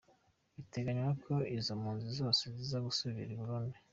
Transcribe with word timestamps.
Biteganywa 0.55 1.11
ko 1.23 1.33
izo 1.57 1.73
mpunzi 1.81 2.09
zose 2.19 2.43
ziza 2.55 2.77
gusubira 2.87 3.29
i 3.33 3.39
Burundi. 3.41 3.77